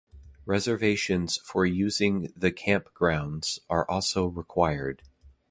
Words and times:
Reservations 0.47 1.37
for 1.37 1.63
using 1.63 2.33
the 2.35 2.51
campgrounds 2.51 3.59
are 3.69 3.87
also 3.87 4.25
required. 4.25 5.03